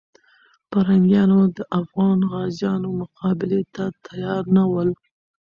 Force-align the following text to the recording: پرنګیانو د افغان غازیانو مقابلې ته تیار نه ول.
پرنګیانو 0.69 1.39
د 1.57 1.59
افغان 1.79 2.19
غازیانو 2.31 2.89
مقابلې 3.01 3.61
ته 3.73 3.83
تیار 4.05 4.43
نه 4.55 4.63
ول. 4.71 4.89